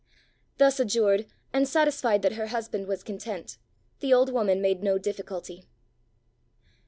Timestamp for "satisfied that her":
1.67-2.47